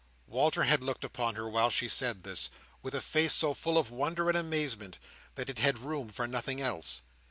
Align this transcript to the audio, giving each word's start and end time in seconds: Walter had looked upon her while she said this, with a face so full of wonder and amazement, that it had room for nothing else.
Walter 0.25 0.63
had 0.63 0.83
looked 0.83 1.03
upon 1.03 1.35
her 1.35 1.47
while 1.47 1.69
she 1.69 1.87
said 1.87 2.23
this, 2.23 2.49
with 2.81 2.95
a 2.95 3.01
face 3.01 3.33
so 3.33 3.53
full 3.53 3.77
of 3.77 3.91
wonder 3.91 4.29
and 4.29 4.35
amazement, 4.35 4.97
that 5.35 5.47
it 5.47 5.59
had 5.59 5.77
room 5.77 6.09
for 6.09 6.27
nothing 6.27 6.59
else. 6.59 7.01